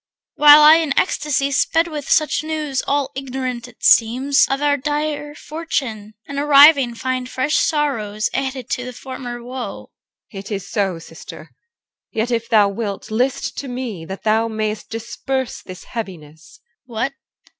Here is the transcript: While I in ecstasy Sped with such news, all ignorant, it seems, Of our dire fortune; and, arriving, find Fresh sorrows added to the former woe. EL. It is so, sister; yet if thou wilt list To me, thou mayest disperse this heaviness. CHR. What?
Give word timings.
While 0.33 0.63
I 0.63 0.77
in 0.77 0.97
ecstasy 0.97 1.51
Sped 1.51 1.87
with 1.87 2.09
such 2.09 2.43
news, 2.43 2.81
all 2.87 3.11
ignorant, 3.15 3.67
it 3.67 3.83
seems, 3.83 4.47
Of 4.49 4.59
our 4.59 4.75
dire 4.75 5.35
fortune; 5.35 6.15
and, 6.27 6.39
arriving, 6.39 6.95
find 6.95 7.29
Fresh 7.29 7.57
sorrows 7.57 8.27
added 8.33 8.67
to 8.71 8.83
the 8.83 8.93
former 8.93 9.43
woe. 9.43 9.91
EL. 10.33 10.39
It 10.39 10.51
is 10.51 10.67
so, 10.67 10.97
sister; 10.97 11.51
yet 12.11 12.31
if 12.31 12.49
thou 12.49 12.67
wilt 12.67 13.11
list 13.11 13.59
To 13.59 13.67
me, 13.67 14.03
thou 14.05 14.47
mayest 14.47 14.89
disperse 14.89 15.61
this 15.61 15.83
heaviness. 15.83 16.61
CHR. 16.87 16.91
What? 16.91 17.13